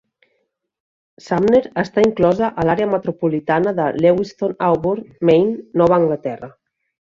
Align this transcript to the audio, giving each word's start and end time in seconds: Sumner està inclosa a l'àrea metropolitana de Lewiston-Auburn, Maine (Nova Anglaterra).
Sumner 1.25 1.61
està 1.81 2.05
inclosa 2.07 2.49
a 2.63 2.67
l'àrea 2.69 2.89
metropolitana 2.95 3.77
de 3.83 3.87
Lewiston-Auburn, 4.01 5.07
Maine 5.33 5.65
(Nova 5.83 6.01
Anglaterra). 6.03 6.55